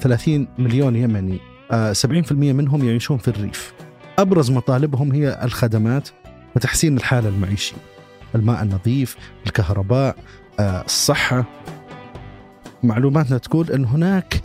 [0.00, 1.38] 30 مليون يمني.
[1.92, 3.72] 70% منهم يعيشون في الريف.
[4.18, 6.08] أبرز مطالبهم هي الخدمات
[6.56, 7.76] وتحسين الحالة المعيشية.
[8.34, 9.16] الماء النظيف
[9.46, 10.16] الكهرباء
[10.60, 11.44] الصحة.
[12.82, 14.40] معلوماتنا تقول أن هناك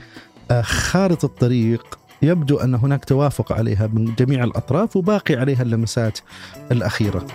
[0.61, 6.19] خارطة طريق يبدو أن هناك توافق عليها من جميع الأطراف وباقي عليها اللمسات
[6.71, 7.27] الأخيرة.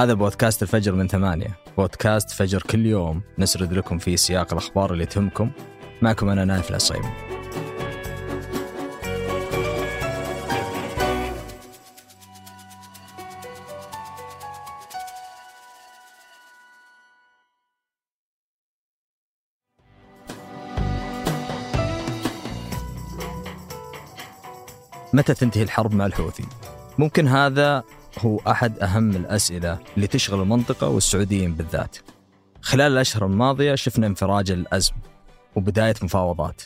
[0.00, 1.56] هذا بودكاست الفجر من ثمانية.
[1.76, 5.50] بودكاست فجر كل يوم نسرد لكم فيه سياق الأخبار اللي تهمكم.
[6.02, 7.08] معكم أنا نايف العصيمي
[25.12, 26.44] متى تنتهي الحرب مع الحوثي؟
[26.98, 27.84] ممكن هذا
[28.20, 31.96] هو أحد أهم الأسئلة اللي تشغل المنطقة والسعوديين بالذات.
[32.60, 34.98] خلال الأشهر الماضية شفنا انفراج الأزمة
[35.56, 36.62] وبداية مفاوضات.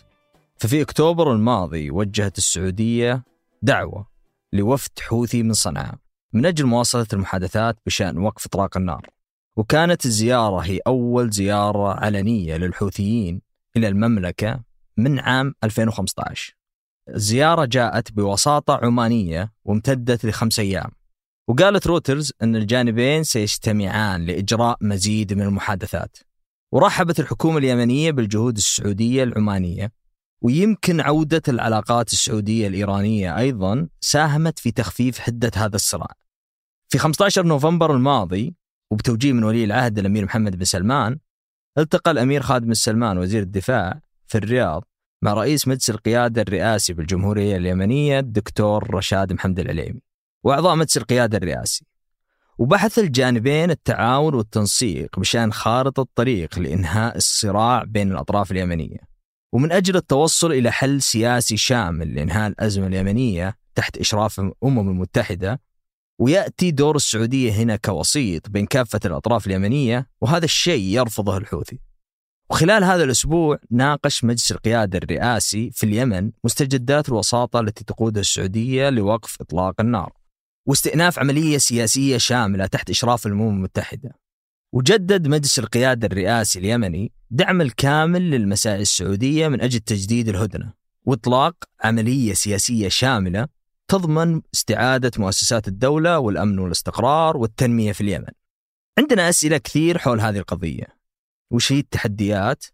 [0.57, 3.25] ففي أكتوبر الماضي وجهت السعودية
[3.63, 4.07] دعوة
[4.53, 5.95] لوفد حوثي من صنعاء
[6.33, 9.07] من أجل مواصلة المحادثات بشأن وقف إطلاق النار.
[9.57, 13.41] وكانت الزيارة هي أول زيارة علنية للحوثيين
[13.77, 14.61] إلى المملكة
[14.97, 16.57] من عام 2015
[17.09, 20.91] الزيارة جاءت بوساطة عمانية وامتدت لخمس أيام.
[21.49, 26.17] وقالت روترز أن الجانبين سيجتمعان لإجراء مزيد من المحادثات.
[26.73, 29.93] ورحبت الحكومة اليمنية بالجهود السعودية العمانية
[30.43, 36.11] ويمكن عودة العلاقات السعودية الإيرانية أيضا ساهمت في تخفيف حدة هذا الصراع.
[36.89, 38.55] في 15 نوفمبر الماضي
[38.91, 41.19] وبتوجيه من ولي العهد الأمير محمد بن سلمان
[41.79, 44.85] التقى الأمير خالد بن سلمان وزير الدفاع في الرياض
[45.23, 50.01] مع رئيس مجلس القيادة الرئاسي بالجمهورية اليمنية الدكتور رشاد محمد العليمي.
[50.45, 51.87] وأعضاء مجلس القيادة الرئاسي.
[52.59, 58.99] وبحث الجانبين التعاون والتنسيق بشأن خارطة طريق لإنهاء الصراع بين الأطراف اليمنية.
[59.53, 65.61] ومن أجل التوصل إلى حل سياسي شامل لإنهاء الأزمة اليمنية تحت إشراف الأمم المتحدة
[66.19, 71.81] ويأتي دور السعودية هنا كوسيط بين كافة الأطراف اليمنية وهذا الشيء يرفضه الحوثي.
[72.51, 79.41] وخلال هذا الأسبوع ناقش مجلس القيادة الرئاسي في اليمن مستجدات الوساطة التي تقودها السعودية لوقف
[79.41, 80.13] إطلاق النار.
[80.67, 84.11] واستئناف عملية سياسية شاملة تحت إشراف الأمم المتحدة
[84.73, 90.73] وجدد مجلس القيادة الرئاسي اليمني دعم الكامل للمساعي السعودية من أجل تجديد الهدنة
[91.05, 91.55] وإطلاق
[91.85, 93.49] عملية سياسية شاملة
[93.89, 98.27] تضمن استعادة مؤسسات الدولة والأمن والاستقرار والتنمية في اليمن.
[98.99, 100.87] عندنا أسئلة كثير حول هذه القضية.
[101.51, 102.65] وش هي التحديات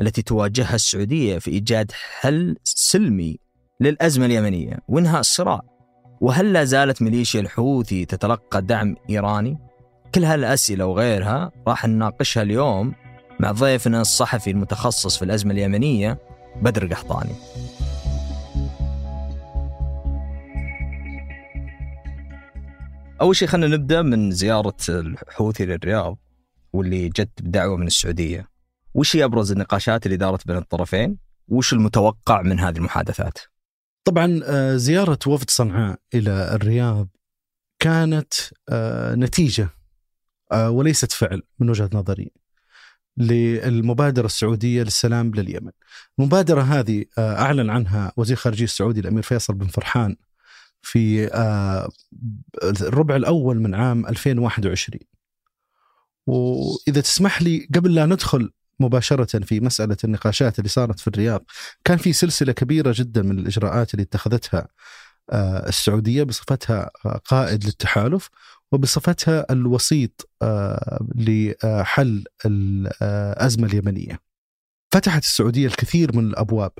[0.00, 3.38] التي تواجهها السعودية في إيجاد حل سلمي
[3.80, 5.69] للأزمة اليمنية؟ وإنهاء الصراع
[6.20, 9.58] وهل لا زالت ميليشيا الحوثي تتلقى دعم إيراني؟
[10.14, 12.94] كل هالأسئلة وغيرها راح نناقشها اليوم
[13.40, 16.18] مع ضيفنا الصحفي المتخصص في الأزمة اليمنية
[16.62, 17.32] بدر قحطاني
[23.20, 26.18] أول شيء خلينا نبدأ من زيارة الحوثي للرياض
[26.72, 28.48] واللي جت بدعوة من السعودية
[28.94, 33.38] وش هي أبرز النقاشات اللي دارت بين الطرفين؟ وش المتوقع من هذه المحادثات؟
[34.04, 37.08] طبعا آه، زيارة وفد صنعاء إلى الرياض
[37.78, 38.32] كانت
[38.68, 39.68] آه، نتيجة
[40.52, 42.32] آه، وليست فعل من وجهة نظري
[43.16, 45.70] للمبادرة السعودية للسلام لليمن.
[46.18, 50.16] المبادرة هذه أعلن عنها وزير خارجية السعودي الأمير فيصل بن فرحان
[50.82, 51.26] في
[52.62, 55.00] الربع الأول من عام 2021
[56.26, 61.44] وإذا تسمح لي قبل لا ندخل مباشرة في مسألة النقاشات اللي صارت في الرياض.
[61.84, 64.68] كان في سلسلة كبيرة جدا من الإجراءات اللي اتخذتها
[65.32, 66.90] آه، السعودية بصفتها
[67.24, 68.30] قائد للتحالف
[68.72, 74.20] وبصفتها الوسيط آه، لحل الأزمة اليمنية.
[74.92, 76.72] فتحت السعودية الكثير من الأبواب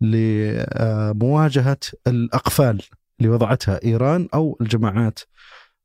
[0.00, 2.82] لمواجهة الأقفال
[3.20, 5.20] اللي وضعتها إيران أو الجماعات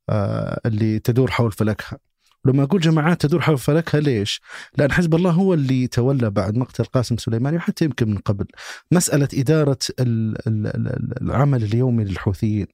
[0.08, 1.98] آه، اللي تدور حول فلكها.
[2.44, 4.40] ولما أقول جماعات تدور حول فلكها ليش؟
[4.76, 8.46] لأن حزب الله هو اللي تولى بعد مقتل قاسم سليماني وحتى يمكن من قبل
[8.92, 9.78] مسألة إدارة
[11.20, 12.66] العمل اليومي للحوثيين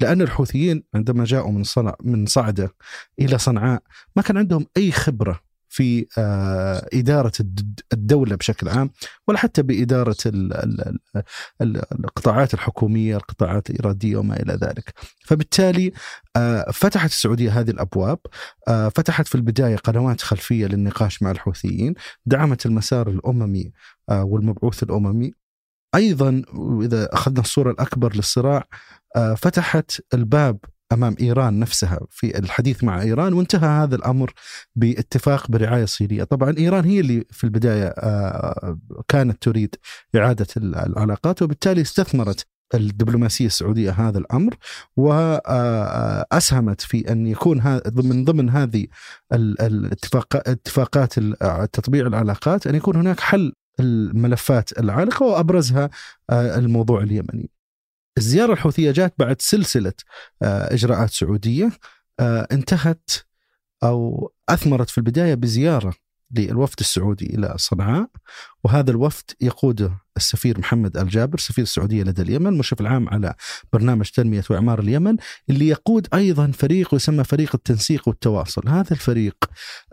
[0.00, 2.74] لأن الحوثيين عندما جاءوا من صنع من صعدة
[3.20, 3.82] إلى صنعاء
[4.16, 5.40] ما كان عندهم أي خبرة
[5.74, 7.32] في آه، إدارة
[7.92, 8.90] الدولة بشكل عام
[9.28, 10.16] ولا حتى بإدارة
[11.92, 14.94] القطاعات الحكومية القطاعات الإرادية وما إلى ذلك.
[15.24, 15.92] فبالتالي
[16.36, 18.18] آه، فتحت السعودية هذه الأبواب
[18.68, 21.94] آه، فتحت في البداية قنوات خلفية للنقاش مع الحوثيين
[22.26, 23.72] دعمت المسار الأممي
[24.10, 25.32] والمبعوث الأممي.
[25.94, 26.42] أيضا
[26.82, 28.64] إذا أخذنا الصورة الأكبر للصراع
[29.36, 30.58] فتحت الباب
[30.92, 34.32] أمام إيران نفسها في الحديث مع إيران وانتهى هذا الأمر
[34.76, 38.78] باتفاق برعاية صينية، طبعا إيران هي اللي في البداية آه،
[39.08, 39.76] كانت تريد
[40.16, 44.56] إعادة العلاقات وبالتالي استثمرت الدبلوماسية السعودية هذا الأمر
[44.96, 48.86] واسهمت في أن يكون من ضمن هذه
[49.32, 51.18] الاتفاقات
[51.72, 55.90] تطبيع العلاقات أن يكون هناك حل الملفات العالقة وأبرزها
[56.30, 57.50] آه، الموضوع اليمني.
[58.18, 59.92] الزيارة الحوثية جاءت بعد سلسلة
[60.42, 61.70] آه، إجراءات سعودية
[62.20, 63.10] آه، انتهت
[63.82, 65.94] أو أثمرت في البداية بزيارة
[66.30, 68.08] للوفد السعودي إلى صنعاء
[68.64, 73.34] وهذا الوفد يقوده السفير محمد الجابر سفير السعودية لدى اليمن المشرف العام على
[73.72, 75.16] برنامج تنمية وإعمار اليمن
[75.50, 78.68] اللي يقود أيضا فريق يسمى فريق التنسيق والتواصل.
[78.68, 79.36] هذا الفريق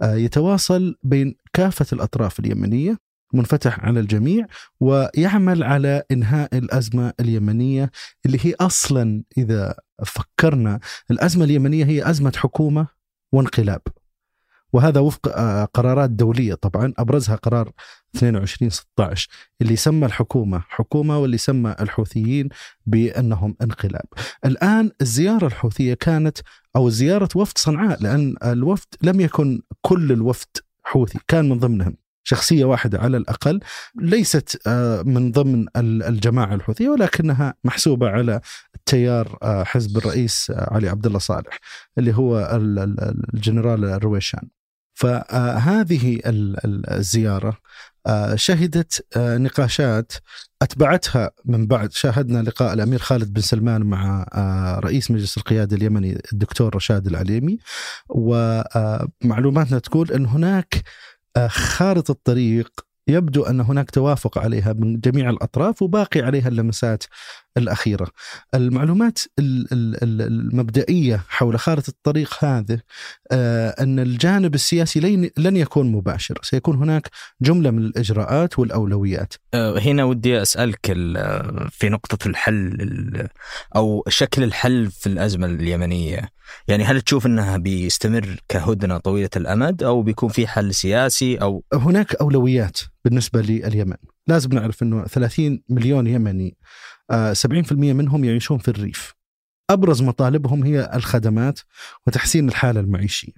[0.03, 2.97] يتواصل بين كافة الأطراف اليمنية
[3.33, 4.45] منفتح على الجميع
[4.79, 7.91] ويعمل على إنهاء الأزمة اليمنية
[8.25, 9.75] اللي هي أصلا إذا
[10.05, 10.79] فكرنا
[11.11, 12.87] الأزمة اليمنية هي أزمة حكومة
[13.31, 13.81] وانقلاب.
[14.73, 17.71] وهذا وفق آه، قرارات دولية طبعا أبرزها قرار
[18.15, 19.29] 22 16
[19.61, 22.49] اللي سمى الحكومة حكومة واللي سمى الحوثيين
[22.85, 24.05] بأنهم انقلاب.
[24.45, 26.37] الآن الزيارة الحوثية كانت
[26.75, 32.65] أو زيارة وفد صنعاء لأن الوفد لم يكن كل الوفد حوثي كان من ضمنهم شخصية
[32.65, 33.59] واحدة على الأقل
[33.95, 38.41] ليست آه، من ضمن الجماعة الحوثية ولكنها محسوبة على
[38.75, 41.59] التيار آه، حزب الرئيس آه، علي عبد الله صالح
[41.97, 42.49] اللي هو
[43.33, 44.49] الجنرال الرويشان
[44.93, 47.57] فهذه الزيارة
[48.35, 50.11] شهدت نقاشات
[50.61, 54.25] أتبعتها من بعد شاهدنا لقاء الأمير خالد بن سلمان مع
[54.83, 57.57] رئيس مجلس القيادة اليمني الدكتور رشاد العليمي
[58.09, 60.83] ومعلوماتنا تقول إن هناك
[61.47, 62.69] خارطة الطريق
[63.07, 67.03] يبدو أن هناك توافق عليها من جميع الأطراف وباقي عليها اللمسات.
[67.57, 68.07] الأخيرة.
[68.55, 72.79] المعلومات المبدئية حول خارطة الطريق هذه
[73.31, 77.09] آه، أن الجانب السياسي لن يكون مباشر، سيكون هناك
[77.41, 79.33] جملة من الإجراءات والأولويات.
[79.53, 80.85] آه، هنا ودي أسألك
[81.71, 83.27] في نقطة الحل
[83.75, 86.29] أو شكل الحل في الأزمة اليمنية.
[86.67, 92.15] يعني هل تشوف أنها بيستمر كهدنة طويلة الأمد أو بيكون في حل سياسي أو هناك
[92.15, 93.95] أولويات بالنسبة لليمن،
[94.27, 96.57] لازم نعرف أنه 30 مليون يمني
[97.33, 99.13] 70% آه، منهم يعيشون في الريف.
[99.69, 101.59] أبرز مطالبهم هي الخدمات
[102.07, 103.33] وتحسين الحالة المعيشية.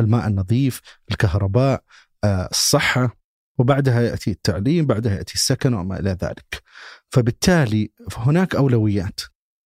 [0.00, 0.80] الماء النظيف،
[1.10, 1.82] الكهرباء،
[2.24, 3.16] آه، الصحة،
[3.58, 6.62] وبعدها يأتي التعليم، بعدها يأتي السكن وما إلى ذلك.
[7.10, 9.20] فبالتالي هناك أولويات.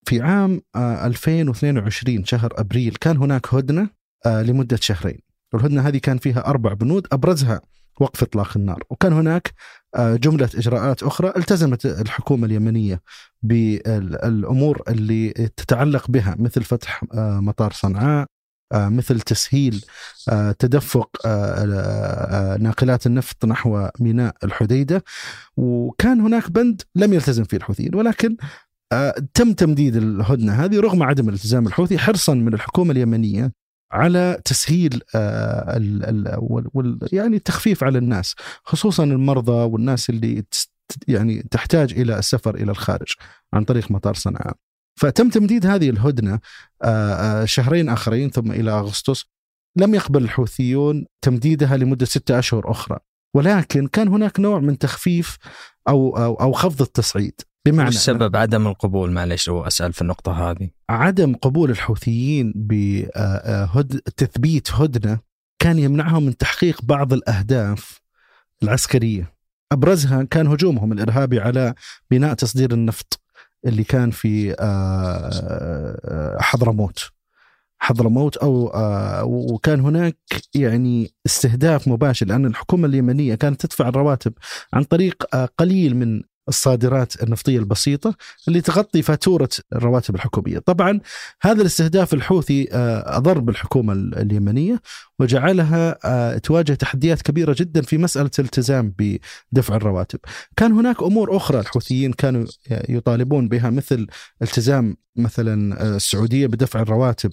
[0.04, 3.88] في عام 2022 آه، شهر أبريل كان هناك هدنة
[4.26, 5.18] آه، لمدة شهرين
[5.52, 7.60] والهدنة هذه كان فيها أربع بنود أبرزها
[8.00, 8.82] وقف إطلاق النار.
[8.90, 9.52] وكان هناك
[9.94, 13.02] آه، جملة إجراءات أخرى التزمت الحكومة اليمنية
[13.42, 18.26] بالأمور اللي تتعلق بها مثل فتح مطار صنعاء
[18.74, 19.84] مثل تسهيل
[20.58, 21.26] تدفق
[22.58, 25.04] ناقلات النفط نحو ميناء الحديدة.
[25.56, 28.36] وكان هناك بند لم يلتزم فيه الحوثيين ولكن
[28.92, 33.52] آه، تم تمديد الهدنة هذه رغم عدم الالتزام الحوثي حرصا من الحكومة اليمنية
[33.92, 36.38] على تسهيل آه،
[36.74, 38.34] وال يعني التخفيف على الناس
[38.64, 40.44] خصوصا المرضى والناس اللي
[41.08, 43.12] يعني تحتاج إلى السفر إلى الخارج
[43.52, 44.56] عن طريق مطار صنعاء.
[45.00, 46.38] فتم تمديد هذه الهدنة
[46.82, 49.24] آه، شهرين آخرين ثم إلى أغسطس.
[49.76, 52.98] لم يقبل الحوثيون تمديدها لمدة ستة أشهر أخرى.
[53.34, 55.38] ولكن كان هناك نوع من تخفيف
[55.88, 57.40] أو أو, أو خفض التصعيد.
[57.66, 60.70] بمعنى السبب؟ عدم القبول معلش أسأل في النقطة هذه.
[60.90, 62.52] عدم قبول الحوثيين
[63.76, 65.18] بتثبيت هدنة
[65.58, 68.00] كان يمنعهم من تحقيق بعض الأهداف
[68.62, 69.34] العسكرية.
[69.72, 71.74] أبرزها كان هجومهم الإرهابي على
[72.10, 73.20] بناء تصدير النفط
[73.66, 74.54] اللي كان في
[76.40, 77.10] حضرموت.
[77.78, 78.72] حضرموت أو
[79.24, 80.16] وكان هناك
[80.54, 84.32] يعني استهداف مباشر لأن الحكومة اليمنية كانت تدفع الرواتب
[84.72, 85.24] عن طريق
[85.58, 88.14] قليل من الصادرات النفطية البسيطة
[88.48, 91.00] اللي تغطي فاتورة الرواتب الحكومية، طبعا
[91.42, 94.80] هذا الاستهداف الحوثي آه، أضر بالحكومة اليمنية
[95.18, 100.18] وجعلها آه، تواجه تحديات كبيرة جدا في مسألة الالتزام بدفع الرواتب.
[100.56, 102.46] كان هناك أمور أخرى الحوثيين كانوا
[102.88, 104.06] يطالبون بها مثل
[104.42, 107.32] التزام مثلا آه، السعودية بدفع الرواتب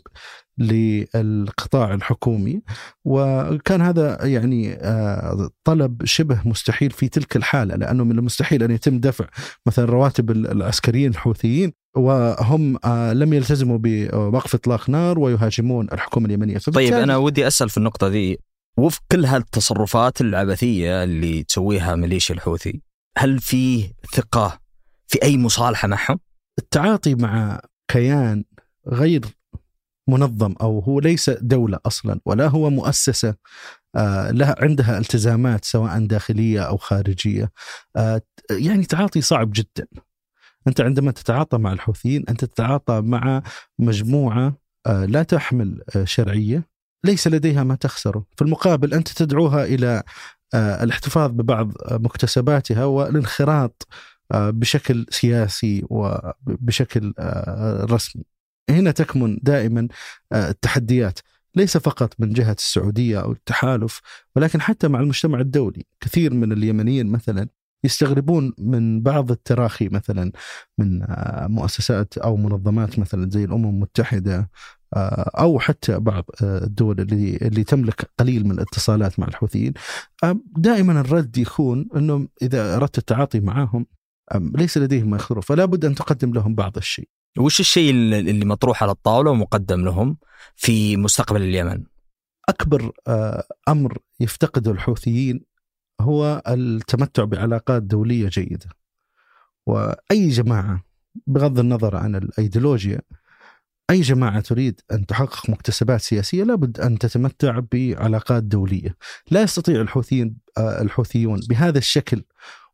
[0.59, 2.61] للقطاع الحكومي
[3.05, 8.99] وكان هذا يعني آه، طلب شبه مستحيل في تلك الحالة لأنه من المستحيل أن يتم
[8.99, 9.25] دفع
[9.65, 16.93] مثلا رواتب العسكريين الحوثيين وهم آه، لم يلتزموا بوقف إطلاق نار ويهاجمون الحكومة اليمنية طيب
[16.93, 18.37] أنا ودي أسأل في النقطة ذي
[18.77, 22.81] وفق كل هالتصرفات العبثية اللي تسويها ميليشيا الحوثي
[23.17, 24.59] هل في ثقة
[25.07, 26.19] في أي مصالحة معهم؟
[26.59, 28.43] التعاطي مع كيان
[28.87, 29.21] غير
[30.09, 33.35] منظم أو هو ليس دولة أصلا ولا هو مؤسسة
[33.95, 37.51] آه، لها عندها التزامات سواء داخلية أو خارجية.
[37.95, 39.87] آه، يعني تعاطي صعب جدا.
[40.67, 43.43] أنت عندما تتعاطى مع الحوثيين أنت تتعاطى مع
[43.79, 44.53] مجموعة
[44.87, 46.69] آه، لا تحمل شرعية
[47.05, 48.25] ليس لديها ما تخسره.
[48.35, 50.03] في المقابل أنت تدعوها إلى
[50.55, 53.87] الاحتفاظ ببعض مكتسباتها والانخراط
[54.33, 57.13] بشكل سياسي وبشكل
[57.91, 58.23] رسمي.
[58.69, 59.87] هنا تكمن دائما
[60.33, 61.19] التحديات.
[61.55, 64.01] ليس فقط من جهة السعودية أو التحالف
[64.35, 65.85] ولكن حتى مع المجتمع الدولي.
[65.99, 67.47] كثير من اليمنيين مثلا
[67.83, 70.31] يستغربون من بعض التراخي مثلا
[70.77, 74.49] من آه، مؤسسات أو منظمات مثلا زي الأمم المتحدة
[74.93, 79.73] آه، أو حتى بعض آه، الدول اللي اللي تملك قليل من الاتصالات مع الحوثيين.
[80.57, 83.85] دائما الرد يكون إنه إذا أردت التعاطي معهم
[84.35, 87.09] ليس لديهم ما يخسرون فلا بد أن تقدم لهم بعض الشيء.
[87.37, 90.17] وش الشيء اللي مطروح على الطاولة ومقدم لهم
[90.55, 91.83] في مستقبل اليمن؟
[92.49, 95.45] أكبر آه، أمر يفتقده الحوثيين
[96.01, 98.69] هو التمتع بعلاقات دولية جيدة.
[99.65, 100.83] وأي جماعة
[101.27, 103.01] بغض النظر عن الأيديولوجيا
[103.89, 108.95] أي جماعة تريد أن تحقق مكتسبات سياسية لابد أن تتمتع بعلاقات دولية.
[109.31, 112.23] لا يستطيع الحوثيين آه، الحوثيون بهذا الشكل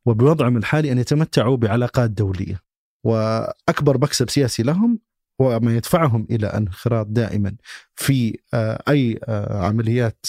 [0.05, 2.64] وبوضعهم الحالي أن يتمتعوا بعلاقات دولية.
[3.05, 4.99] وأكبر مكسب سياسي لهم
[5.39, 7.55] وما يدفعهم إلى انخراط دائما
[7.95, 10.25] في آه، أي آه، عمليات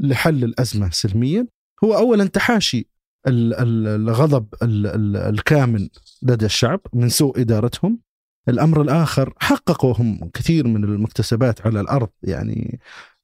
[0.00, 1.46] لحل الأزمة سلميا.
[1.84, 2.88] هو اولا تحاشي
[3.26, 5.88] الغضب الكامن
[6.22, 7.98] لدى الشعب من سوء إدارتهم.
[8.48, 12.80] الأمر الآخر حققوا هم كثير من المكتسبات على الأرض يعني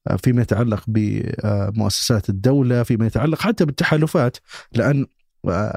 [0.07, 4.37] آه، فيما يتعلق بمؤسسات الدولة فيما يتعلق حتى بالتحالفات
[4.71, 5.05] لأن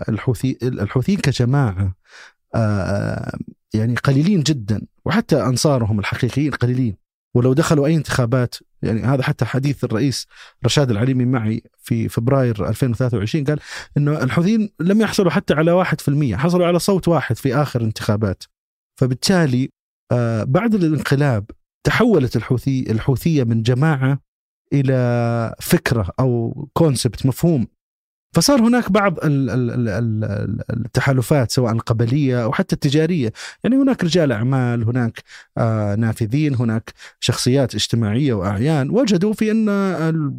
[0.09, 1.95] الحوثي الحوثيين كجماعة
[3.75, 6.97] يعني قليلين جدا وحتى أنصارهم الحقيقيين قليلين.
[7.35, 10.27] ولو دخلوا أي انتخابات يعني هذا حتى حديث الرئيس
[10.65, 13.61] رشاد العليمي معي في فبراير 2023 قال
[13.97, 18.45] إنه الحوثيين لم يحصلوا حتى على 1% حصلوا على صوت واحد في آخر انتخابات.
[19.01, 19.71] فبالتالي
[20.13, 21.51] آه، بعد الانقلاب
[21.85, 24.19] تحولت الحوثي الحوثية من جماعة
[24.73, 27.67] إلى فكرة أو كونسبت مفهوم.
[28.33, 29.15] فصار هناك بعض
[30.71, 33.33] التحالفات سواء القبليه أو حتى التجارية،
[33.65, 35.23] يعني هناك رجال أعمال، هناك
[35.59, 39.69] آه، نافذين، هناك شخصيات اجتماعية وأعيان وجدوا في أن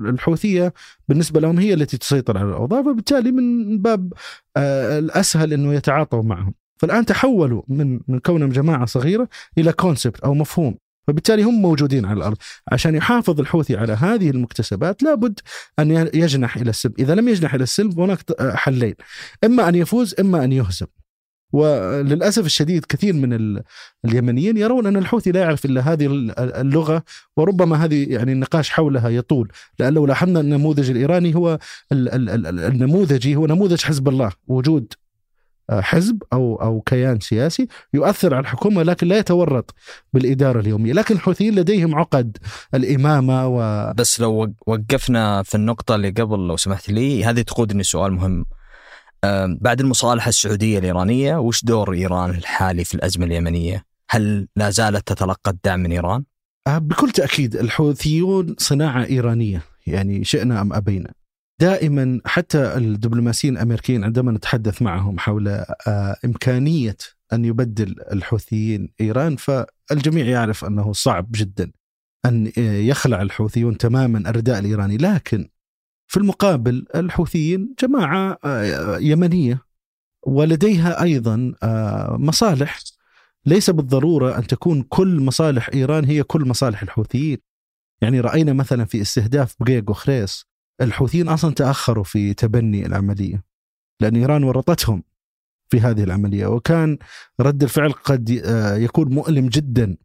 [0.10, 0.74] الحوثية
[1.08, 4.14] بالنسبة لهم هي التي تسيطر على الأوضاع، فبالتالي من باب
[4.58, 6.54] آه، الأسهل أنه يتعاطوا معهم.
[6.78, 10.76] فالآن تحولوا من من كونهم جماعة صغيرة إلى كونسبت أو مفهوم
[11.08, 12.38] فبالتالي هم موجودين على الأرض.
[12.72, 15.40] عشان يحافظ الحوثي على هذه المكتسبات لابد
[15.80, 18.96] أن يجنح إلى السلم، إذا لم يجنح إلى السلم هناك حلين.
[19.44, 20.86] إما أن يفوز إما أن يهزم.
[21.54, 23.60] وللأسف الشديد كثير من
[24.06, 26.06] اليمنيين يرون أن الحوثي لا يعرف إلا هذه
[26.40, 27.04] اللغة
[27.38, 29.52] وربما هذه يعني النقاش حولها يطول.
[29.80, 31.60] لأن لو لاحظنا النموذج الإيراني هو
[31.92, 34.94] النموذجي هو نموذج حزب الله وجود
[35.72, 39.76] حزب أو أو كيان سياسي يؤثر على الحكومة لكن لا يتورط
[40.14, 42.38] بالإدارة اليومية، لكن الحوثيين لديهم عقد
[42.74, 48.14] الإمامة و بس لو وقفنا في النقطة اللي قبل لو سمحت لي هذه تقودني سؤال
[48.14, 48.46] مهم.
[49.62, 55.52] بعد المصالحة السعودية الإيرانية وش دور إيران الحالي في الأزمة اليمنية؟ هل لا زالت تتلقى
[55.52, 56.24] الدعم من إيران؟
[56.68, 61.14] آه، بكل تأكيد الحوثيون صناعة إيرانية يعني شئنا أم أبينا.
[61.62, 65.48] دائما حتى الدبلوماسيين الأمريكيين عندما نتحدث معهم حول
[65.88, 66.98] آه، إمكانية
[67.34, 71.72] أن يبدل الحوثيين إيران فالجميع يعرف أنه صعب جدا
[72.26, 74.98] أن يخلع الحوثيون تماما الرداء الإيراني.
[74.98, 75.50] لكن
[76.08, 79.62] في المقابل الحوثيين جماعة آه، يمنية
[80.28, 82.80] ولديها أيضا آه، مصالح.
[83.46, 87.38] ليس بالضرورة أن تكون كل مصالح إيران هي كل مصالح الحوثيين.
[88.02, 90.51] يعني رأينا مثلا في استهداف بقيق وخريص
[90.82, 93.44] الحوثيين أصلا تأخروا في تبني العملية
[94.02, 95.04] لأن إيران ورطتهم
[95.70, 96.98] في هذه العملية وكان
[97.40, 99.98] رد الفعل قد آه، يكون مؤلم جدا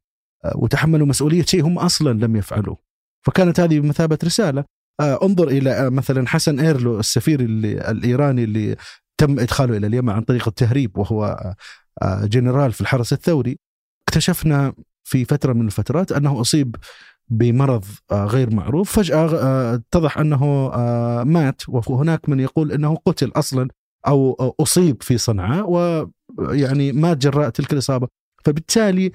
[0.44, 2.78] آه، وتحملوا مسؤولية شيء هم أصلا لم يفعلوه.
[3.26, 4.64] فكانت هذه بمثابه رسالة.
[5.00, 8.76] آه، انظر إلى مثلا حسن إيرلو السفير اللي الإيراني اللي
[9.18, 11.54] تم إدخاله إلى اليمن عن طريق التهريب وهو
[12.04, 13.58] جنرال في الحرس الثوري
[14.08, 16.76] اكتشفنا في فترة من الفترات أنه أصيب
[17.28, 21.62] بمرض آه، غير معروف فجأة آه، اتضح أنه آه، مات.
[21.68, 23.68] وهناك من يقول أنه قتل أصلا
[24.06, 28.09] أو أصيب في صنعاء ويعني مات جراء تلك الإصابة.
[28.45, 29.12] فبالتالي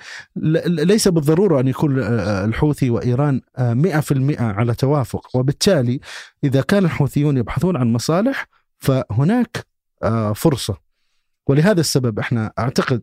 [0.66, 5.36] ليس بالضرورة أن يكون الحوثي وإيران 100% على توافق.
[5.36, 6.00] وبالتالي
[6.44, 8.48] إذا كان الحوثيون يبحثون عن مصالح
[8.80, 9.66] فهناك
[10.36, 10.78] فرصة.
[11.48, 13.02] ولهذا السبب إحنا أعتقد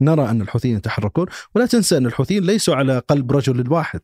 [0.00, 1.26] نرى أن الحوثيين يتحركون.
[1.54, 4.00] ولا تنسى أن الحوثيين ليسوا على قلب رجل واحد.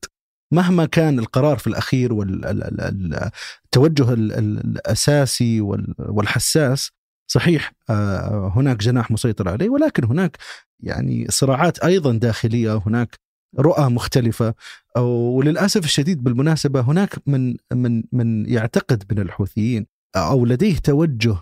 [0.53, 5.61] مهما كان القرار في الأخير والتوجه الأساسي
[5.99, 6.91] والحساس
[7.31, 10.37] صحيح آه، هناك جناح مسيطر عليه ولكن هناك
[10.81, 13.19] يعني صراعات أيضا داخلية هناك
[13.59, 14.55] رؤى مختلفة
[14.97, 19.87] وللأسف الشديد بالمناسبة هناك من من من يعتقد من الحوثيين
[20.17, 21.37] أو لديه توجه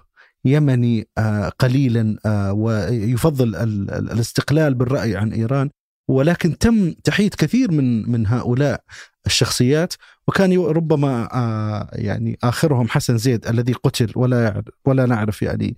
[0.45, 3.57] يمني آه، قليلا آه، ويفضل
[3.91, 5.71] الاستقلال بالرأي عن إيران
[6.09, 8.81] ولكن تم تحييد كثير من من هؤلاء
[9.27, 9.95] الشخصيات
[10.29, 15.77] وكان ربما آه، يعني آخرهم حسن زيد الذي قتل ولا ولا نعرف يعني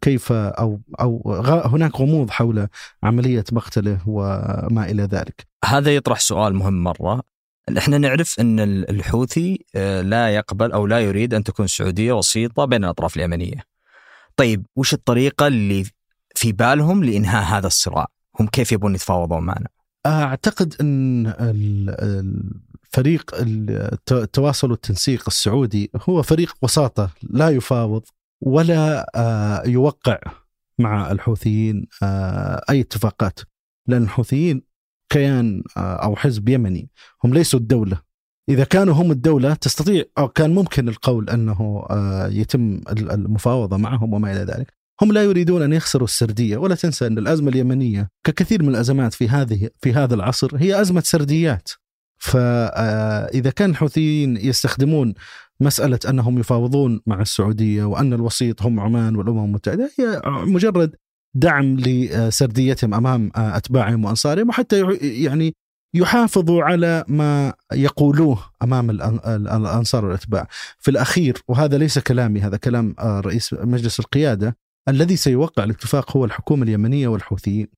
[0.00, 2.68] كيف أو أو هناك غموض حول
[3.02, 5.46] عملية مقتله وما إلى ذلك.
[5.64, 7.22] هذا يطرح سؤال مهم مرة
[7.78, 9.64] إحنا نعرف أن الحوثي
[10.02, 13.64] لا يقبل أو لا يريد أن تكون السعوديه وسيطة بين الأطراف اليمنية.
[14.36, 15.84] طيب وش الطريقة اللي
[16.34, 18.06] في بالهم لإنهاء هذا الصراع
[18.40, 19.68] هم كيف يبون يتفاوضون معنا؟
[20.06, 21.26] أعتقد أن
[22.94, 23.34] الفريق
[24.12, 28.02] التواصل والتنسيق السعودي هو فريق وساطة لا يفاوض
[28.40, 30.18] ولا آه، يوقع
[30.78, 33.40] مع الحوثيين آه، أي اتفاقات.
[33.88, 34.62] لأن الحوثيين
[35.12, 36.90] كيان آه، أو حزب يمني
[37.24, 38.00] هم ليسوا الدولة.
[38.48, 41.86] إذا كانوا هم الدولة تستطيع أو كان ممكن القول أنه
[42.30, 44.74] يتم المفاوضة معهم وما إلى ذلك.
[45.02, 49.28] هم لا يريدون أن يخسروا السردية ولا تنسى أن الأزمة اليمنية ككثير من الأزمات في
[49.28, 51.68] هذه في هذا العصر هي أزمة سرديات.
[52.18, 55.14] فاذا آه، كان الحوثيين يستخدمون
[55.60, 60.94] مسألة أنهم يفاوضون مع السعودية وأن الوسيط هم عمان والأمم المتحدة هي مجرد
[61.34, 65.54] دعم لسرديتهم أمام آه، أتباعهم وأنصارهم وحتى يعني
[65.94, 70.46] يحافظوا على ما يقولوه أمام الأنصار والأتباع.
[70.78, 74.56] في الأخير وهذا ليس كلامي هذا كلام آه، رئيس مجلس القيادة
[74.88, 77.68] الذي سيوقع الاتفاق هو الحكومة اليمنية والحوثيين.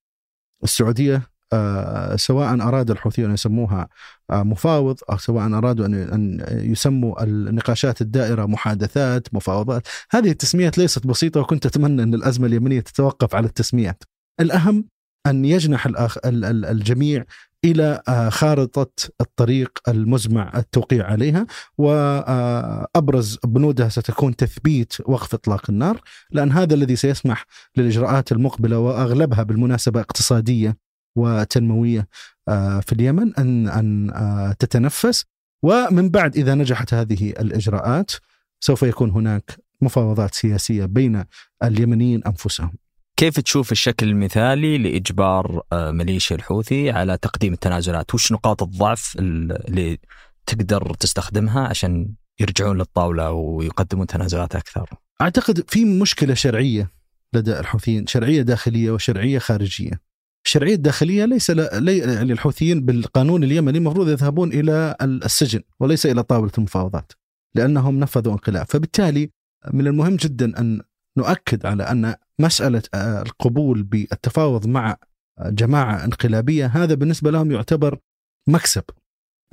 [0.63, 1.21] السعودية
[1.53, 3.89] آه، سواء أراد الحوثيون أن يسموها
[4.29, 11.39] آه، مفاوض أو سواء أرادوا أن يسموا النقاشات الدائرة محادثات مفاوضات، هذه التسميات ليست بسيطة
[11.39, 14.03] وكنت أتمنى أن الأزمة اليمنية تتوقف على التسميات.
[14.39, 14.85] الأهم
[15.27, 17.25] أن يجنح الأخ الجميع
[17.65, 26.51] إلى آه، خارطة الطريق المزمع التوقيع عليها وابرز بنودها ستكون تثبيت وقف إطلاق النار لأن
[26.51, 27.45] هذا الذي سيسمح
[27.77, 30.77] للإجراءات المقبلة وأغلبها بالمناسبة اقتصادية
[31.17, 32.07] وتنموية
[32.47, 35.25] آه، في اليمن أن أن آه، تتنفس
[35.63, 38.11] ومن بعد إذا نجحت هذه الإجراءات
[38.59, 41.23] سوف يكون هناك مفاوضات سياسية بين
[41.63, 42.73] اليمنيين أنفسهم.
[43.17, 49.97] كيف تشوف الشكل المثالي لإجبار آه، ميليشيا الحوثي على تقديم التنازلات؟ وش نقاط الضعف اللي
[50.45, 54.89] تقدر تستخدمها عشان يرجعون للطاولة ويقدمون تنازلات أكثر؟
[55.21, 56.91] أعتقد في مشكلة شرعية
[57.33, 60.01] لدى الحوثيين، شرعية داخلية وشرعية خارجية.
[60.45, 66.51] الشرعية الداخلية ليس لي يعني الحوثيين بالقانون اليمني المفروض يذهبون إلى السجن وليس إلى طاولة
[66.57, 67.11] المفاوضات
[67.55, 69.31] لأنهم نفذوا انقلاب، فبالتالي
[69.73, 70.81] من المهم جدا أن
[71.17, 74.97] نؤكد على أن مسألة آه، القبول بالتفاوض مع
[75.39, 77.99] جماعة انقلابية هذا بالنسبة لهم يعتبر
[78.47, 78.83] مكسب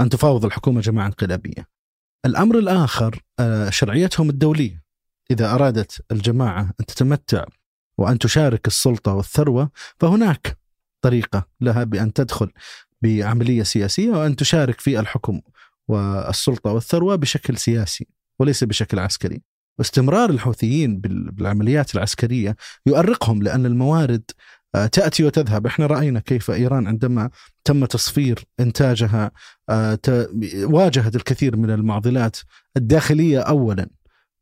[0.01, 1.68] أن تفاوض الحكومة جماعة انقلابية.
[2.27, 4.85] الأمر الآخر آه، شرعيتهم الدولية.
[5.31, 7.44] إذا أرادت الجماعة أن تتمتع
[7.99, 9.70] وأن تشارك السلطة والثروة
[10.01, 10.59] فهناك
[11.01, 12.51] طريقة لها بأن تدخل
[13.03, 15.40] بعملية سياسية وأن تشارك في الحكم
[15.88, 18.07] والسلطة والثروة بشكل سياسي
[18.38, 19.42] وليس بشكل عسكري.
[19.79, 22.57] واستمرار الحوثيين بالعمليات العسكرية
[22.87, 24.23] يؤرقهم لأن الموارد
[24.75, 27.31] آه، تأتي وتذهب، إحنا رأينا كيف إيران عندما
[27.65, 29.31] تم تصفير إنتاجها
[29.71, 29.99] آه،
[30.55, 32.37] واجهت الكثير من المعضلات
[32.77, 33.89] الداخلية اولا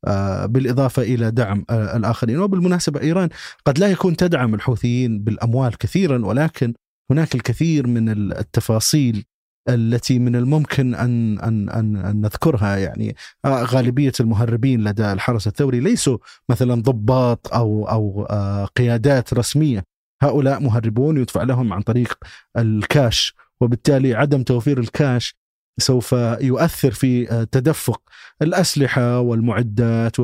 [0.07, 3.29] آه، بالإضافة إلى دعم الآخرين، وبالمناسبة إيران
[3.65, 6.75] قد لا يكون تدعم الحوثيين بالأموال كثيرا ولكن
[7.11, 9.25] هناك الكثير من التفاصيل
[9.69, 15.81] التي من الممكن ان ان ان, أن نذكرها يعني آه، غالبية المهربين لدى الحرس الثوري
[15.81, 19.85] ليسوا مثلا ضباط أو أو آه، قيادات رسمية
[20.23, 22.19] هؤلاء مهربون يدفع لهم عن طريق
[22.59, 25.35] الكاش وبالتالي عدم توفير الكاش
[25.79, 28.03] سوف يؤثر في آه، تدفق
[28.43, 30.21] الأسلحة والمعدات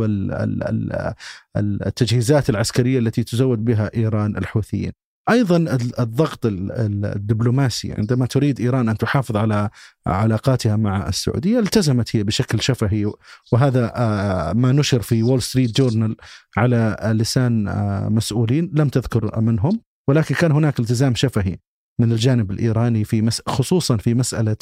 [1.56, 4.92] والتجهيزات العسكرية التي تزود بها إيران الحوثيين.
[5.30, 5.56] أيضا
[5.98, 7.92] الضغط الدبلوماسي.
[7.92, 9.70] عندما تريد إيران أن تحافظ على
[10.06, 13.12] علاقاتها مع السعودية التزمت هي بشكل شفهي
[13.52, 16.16] وهذا آه، ما نشر في Wall Street Journal
[16.56, 21.56] على لسان آه، مسؤولين لم تذكر منهم ولكن كان هناك التزام شفهي
[22.00, 23.42] من الجانب الإيراني في مس...
[23.46, 24.56] خصوصا في مسألة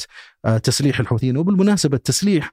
[0.45, 1.37] آه، تسليح الحوثيين.
[1.37, 2.51] وبالمناسبة التسليح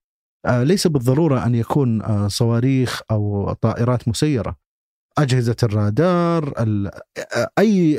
[0.48, 4.63] ليس بالضرورة أن يكون صواريخ أو طائرات مسيرة.
[5.18, 6.52] أجهزة الرادار
[7.58, 7.98] أي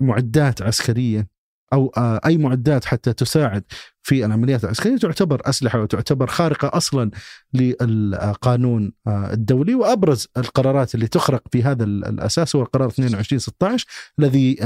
[0.00, 1.28] معدات عسكرية
[1.72, 1.92] أو
[2.26, 3.64] أي معدات حتى تساعد
[4.02, 7.10] في العمليات العسكرية تعتبر أسلحة وتعتبر خارقة أصلا
[7.54, 13.86] للقانون الدولي وأبرز القرارات اللي تخرق في هذا الأساس هو القرار 2216
[14.18, 14.56] الذي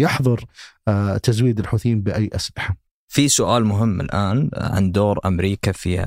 [0.00, 0.44] يحظر
[1.22, 2.81] تزويد الحوثيين بأي أسلحة.
[3.12, 6.06] في سؤال مهم الآن عن دور أمريكا في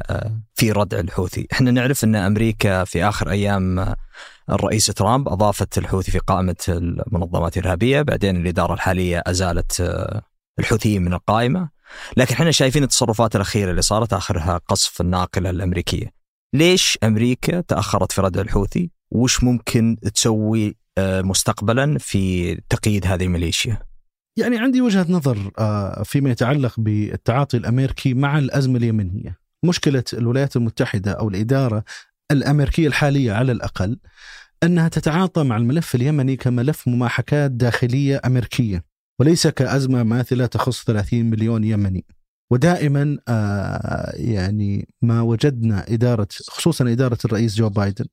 [0.53, 3.95] في ردع الحوثي، إحنا نعرف أن أمريكا في آخر أيام
[4.49, 9.93] الرئيس ترامب أضافت الحوثي في قائمة المنظمات الإرهابية، بعدين الإدارة الحالية أزالت
[10.59, 11.69] الحوثيين من القائمة،
[12.17, 16.13] لكن إحنا شايفين التصرفات الأخيرة اللي صارت آخرها قصف الناقلة الأمريكية.
[16.53, 23.94] ليش أمريكا تأخرت في ردع الحوثي؟ وش ممكن تسوي مستقبلا في تقييد هذه الميليشيا؟
[24.37, 25.51] يعني عندي وجهة نظر
[26.03, 29.39] فيما يتعلق بالتعاطي الأمريكي مع الأزمة اليمنية.
[29.65, 31.83] مشكلة الولايات المتحدة أو الإدارة
[32.31, 33.99] الأمريكية الحالية على الأقل
[34.63, 38.83] أنها تتعاطى مع الملف اليمني كملف مماحكات داخلية أمريكية
[39.19, 42.05] وليس كأزمة ماثلة تخص 30 مليون يمني.
[42.51, 43.17] ودائما
[44.13, 48.05] يعني ما وجدنا إدارة خصوصا إدارة الرئيس جو بايدن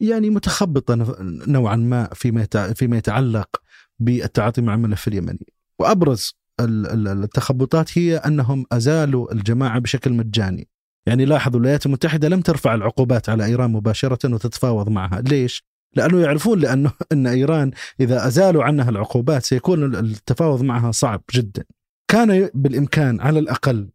[0.00, 3.62] يعني متخبطة نوعا ما فيما فيما يتعلق
[3.98, 5.52] بالتعاطي مع الملف اليمني.
[5.78, 10.68] وأبرز التخبطات هي أنهم أزالوا الجماعة بشكل مجاني.
[11.06, 15.64] يعني لاحظوا الولايات المتحدة لم ترفع العقوبات على إيران مباشرة وتتفاوض معها، ليش؟
[15.96, 21.64] لأنه يعرفون لأنه إن إيران إذا أزالوا عنها العقوبات سيكون التفاوض معها صعب جدا.
[22.08, 23.88] كان بالإمكان على الأقل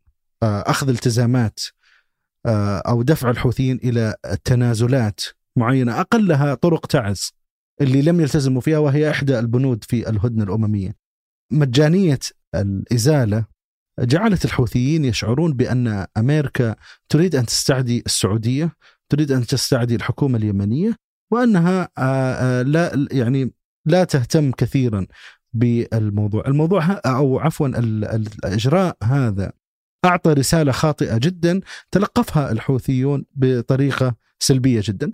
[0.44, 1.60] أخذ التزامات
[2.88, 5.22] أو دفع الحوثيين إلى تنازلات
[5.56, 7.34] معينة أقلها طرق تعز
[7.82, 11.00] اللي لم يلتزموا فيها وهي إحدى البنود في الهدنة الأممية.
[11.51, 12.19] مجانية
[12.55, 13.45] الإزالة
[13.99, 16.75] جعلت الحوثيين يشعرون بأن أمريكا
[17.09, 18.75] تريد أن تستعدي السعودية،
[19.09, 20.95] تريد أن تستعدي الحكومة اليمنية
[21.31, 21.89] وأنها
[22.63, 23.53] لا يعني
[23.85, 25.07] لا تهتم كثيرا
[25.53, 29.51] بالموضوع، الموضوع أو عفوا الإجراء هذا
[30.05, 31.61] أعطى رسالة خاطئة جدا
[31.91, 35.11] تلقفها الحوثيون بطريقة سلبية جدا،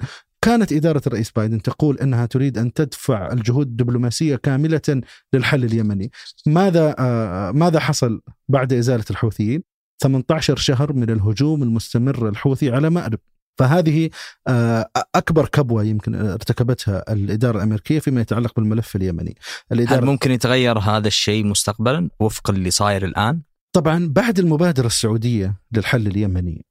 [0.48, 5.02] كانت إدارة الرئيس بايدن تقول أنها تريد أن تدفع الجهود الدبلوماسية كاملة
[5.34, 6.12] للحل اليمني.
[6.46, 9.64] ماذا آه ماذا حصل بعد إزالة الحوثيين؟
[10.04, 13.20] 18 شهر من الهجوم المستمر الحوثي على مأرب.
[13.60, 14.10] فهذه
[14.48, 19.36] آه أكبر كبوة يمكن ارتكبتها الإدارة الأمريكية فيما يتعلق بالملف اليمني.
[19.72, 23.42] الإدارة هل ممكن يتغير هذا الشيء مستقبلا وفق اللي صاير الآن؟
[23.76, 26.66] طبعا بعد المبادرة السعودية للحل اليمني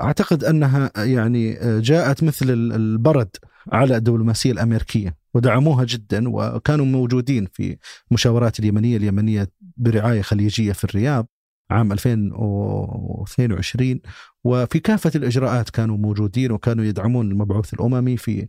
[0.00, 3.36] أعتقد أنها يعني جاءت مثل البرد
[3.72, 7.76] على الدبلوماسية الأمريكية ودعموها جدا وكانوا موجودين في
[8.10, 11.26] مشاورات اليمنية اليمنية برعاية خليجية في الرياض
[11.70, 14.00] عام 2022
[14.44, 18.48] وفي كافة الإجراءات كانوا موجودين وكانوا يدعمون المبعوث الأممي في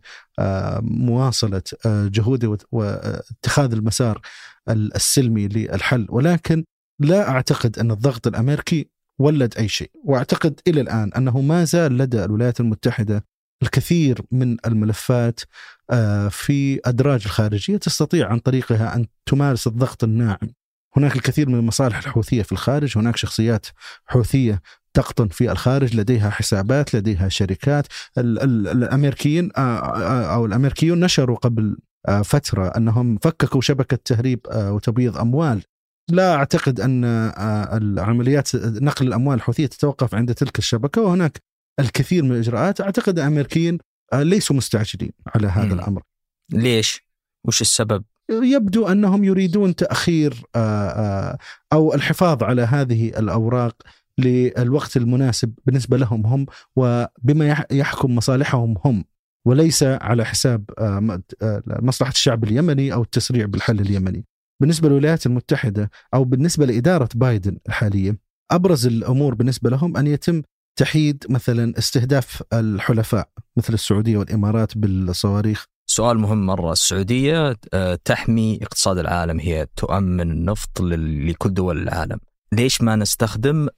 [0.80, 4.20] مواصلة جهوده واتخاذ المسار
[4.68, 6.06] السلمي للحل.
[6.10, 6.64] ولكن
[7.00, 12.24] لا أعتقد أن الضغط الأمريكي ولد أي شيء، وأعتقد إلى الآن أنه ما زال لدى
[12.24, 13.24] الولايات المتحدة
[13.62, 15.40] الكثير من الملفات
[16.30, 20.48] في أدراج الخارجية تستطيع عن طريقها أن تمارس الضغط الناعم.
[20.96, 23.66] هناك الكثير من المصالح الحوثية في الخارج، هناك شخصيات
[24.06, 24.62] حوثية
[24.94, 27.86] تقطن في الخارج لديها حسابات لديها شركات
[28.18, 31.76] الأمريكيين أو الأمريكيون نشروا قبل
[32.24, 35.62] فترة أنهم فككوا شبكة تهريب وتبييض أموال
[36.10, 37.04] لا أعتقد أن
[37.74, 41.42] العمليات نقل الأموال الحوثية تتوقف عند تلك الشبكة وهناك
[41.80, 43.78] الكثير من الإجراءات أعتقد الامريكيين
[44.14, 45.78] ليسوا مستعجلين على هذا م.
[45.78, 46.02] الأمر.
[46.52, 47.04] ليش؟
[47.44, 50.42] وش السبب؟ يبدو أنهم يريدون تأخير
[51.72, 53.82] أو الحفاظ على هذه الأوراق
[54.18, 59.04] للوقت المناسب بالنسبة لهم هم وبما يحكم مصالحهم هم
[59.46, 60.64] وليس على حساب
[61.66, 64.24] مصلحة الشعب اليمني أو التسريع بالحل اليمني.
[64.60, 68.18] بالنسبة للولايات المتحدة أو بالنسبة لإدارة بايدن الحالية
[68.50, 70.42] أبرز الأمور بالنسبة لهم أن يتم
[70.78, 75.64] تحييد مثلا استهداف الحلفاء مثل السعودية والإمارات بالصواريخ.
[75.86, 76.72] سؤال مهم مرة.
[76.72, 77.52] السعودية
[78.04, 79.40] تحمي اقتصاد العالم.
[79.40, 82.18] هي تؤمن النفط لكل دول العالم.
[82.52, 83.68] ليش ما نستخدم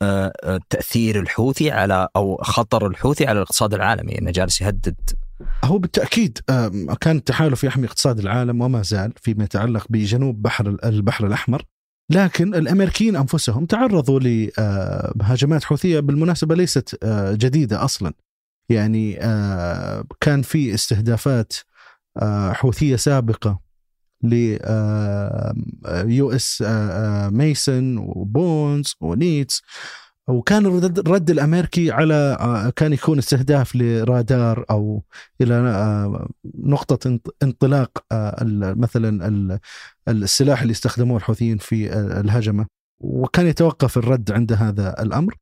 [0.71, 5.11] تأثير الحوثي على أو خطر الحوثي على الاقتصاد العالمي؟ أنه جالس يهدد
[5.65, 6.39] هو بالتأكيد
[7.01, 11.63] كان التحالف يحمي اقتصاد العالم وما زال فيما يتعلق بجنوب بحر البحر الأحمر.
[12.11, 18.13] لكن الأمريكيين أنفسهم تعرضوا لهجمات حوثية بالمناسبة ليست جديدة أصلا.
[18.69, 19.15] يعني
[20.21, 21.53] كان في استهدافات
[22.53, 23.61] حوثية سابقة
[24.23, 24.59] ل
[26.11, 26.65] USS
[27.33, 29.63] Mason و Ponce و Nitze.
[30.31, 35.03] وكان الرد الأمريكي على آه، كان يكون استهداف لرادار أو
[35.41, 38.45] إلى آه، نقطة انط- انطلاق آه،
[38.77, 39.59] مثلا ال-
[40.09, 42.67] السلاح اللي استخدموه الحوثيين في الهجمة.
[43.01, 45.35] وكان يتوقف الرد عند هذا الأمر.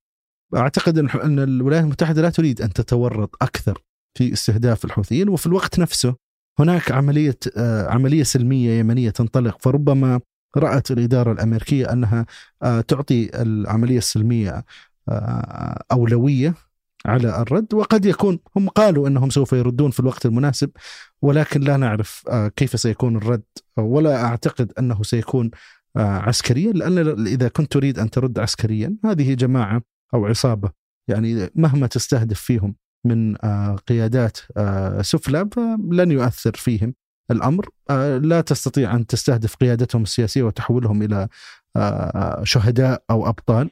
[0.57, 3.83] أعتقد إن الولايات المتحدة لا تريد أن تتورط أكثر
[4.19, 6.15] في استهداف الحوثيين وفي الوقت نفسه
[6.59, 7.39] هناك عملية
[7.87, 9.59] عملية سلمية يمنية تنطلق.
[9.61, 10.21] فربما
[10.57, 12.27] رأت الإدارة الأمريكية أنها
[12.63, 14.65] آه، تعطي العملية السلمية
[15.09, 16.55] آه، أولوية
[17.07, 20.71] على الرد وقد يكون هم قالوا أنهم سوف يردون في الوقت المناسب
[21.23, 23.43] ولكن لا نعرف آه، كيف سيكون الرد
[23.77, 25.51] ولا أعتقد أنه سيكون
[25.97, 29.83] عسكريا لأن إذا كنت تريد أن ترد عسكريا هذه جماعة
[30.15, 30.71] أو عصابة
[31.09, 33.37] يعني مهما تستهدف فيهم من
[33.77, 34.39] قيادات
[35.01, 36.95] سفلى فلن يؤثر فيهم.
[37.31, 41.29] الأمر آه، لا تستطيع أن تستهدف قيادتهم السياسية وتحولهم إلى
[41.77, 43.71] آه، شهداء أو أبطال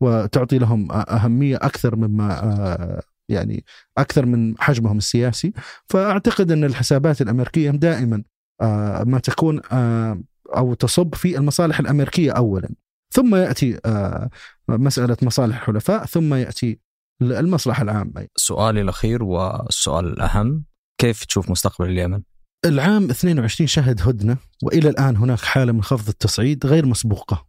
[0.00, 3.64] وتعطي لهم أهمية أكثر مما آه، يعني
[3.98, 5.52] أكثر من حجمهم السياسي.
[5.86, 8.22] فأعتقد أن الحسابات الأمريكية دائما
[8.60, 10.20] آه، ما تكون آه،
[10.56, 12.68] أو تصب في المصالح الأمريكية اولا.
[13.14, 14.30] ثم يأتي آه،
[14.68, 16.78] مسألة مصالح الحلفاء ثم يأتي
[17.22, 18.26] المصلحة العامة.
[18.36, 20.64] سؤالي الأخير والسؤال الأهم
[21.00, 22.22] كيف تشوف مستقبل اليمن؟
[22.64, 27.46] العام 22 شهد هدنة وإلى الآن هناك حالة من خفض التصعيد غير مسبوقة.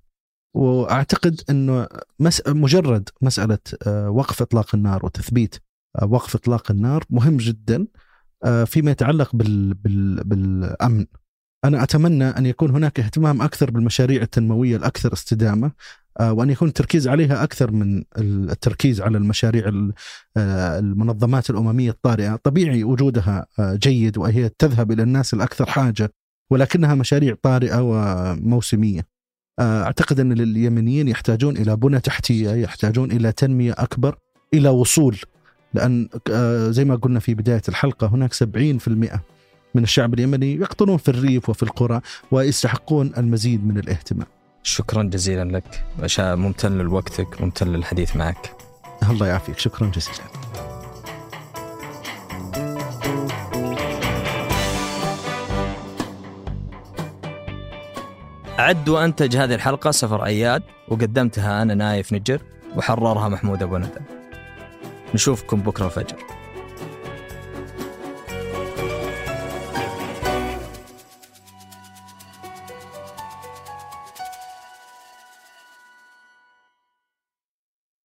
[0.55, 1.87] وأعتقد انه
[2.19, 2.41] مس...
[2.47, 5.55] مجرد مسألة آه، وقف إطلاق النار وتثبيت
[6.01, 7.87] آه، وقف إطلاق النار مهم جدا
[8.43, 9.73] آه، فيما يتعلق بال...
[9.73, 10.23] بال...
[10.23, 11.05] بالأمن.
[11.65, 15.71] أنا أتمنى أن يكون هناك اهتمام أكثر بالمشاريع التنموية الأكثر استدامة آه،
[16.21, 19.93] وأن يكون التركيز عليها أكثر من التركيز على المشاريع ال-
[20.37, 26.13] آه، المنظمات الأممية الطارئة، طبيعي وجودها آه، جيد وهي تذهب إلى الناس الأكثر حاجة
[26.51, 29.07] ولكنها مشاريع طارئة وموسمية.
[29.59, 34.15] آه، أعتقد أن اليمنيين يحتاجون إلى بنى تحتية، يحتاجون إلى تنمية أكبر،
[34.53, 35.17] إلى وصول
[35.73, 39.21] لأن آه، زي ما قلنا في بداية الحلقة هناك 70%
[39.75, 44.27] من الشعب اليمني يقطنون في الريف وفي القرى ويستحقون المزيد من الاهتمام.
[44.63, 45.85] شكرا جزيلا لك.
[46.19, 48.55] ممتن لوقتك ممتن للحديث معك.
[49.09, 49.59] الله يعافيك.
[49.59, 50.19] شكرا جزيلا.
[58.59, 62.41] أعد وأنتج هذه الحلقة سفر أياد وقدمتها أنا نايف نجر
[62.75, 63.99] وحررها محمود أبو ندى.
[65.13, 66.17] نشوفكم بكرة الفجر.